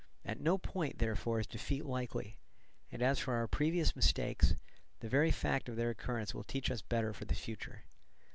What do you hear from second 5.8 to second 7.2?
occurrence will teach us better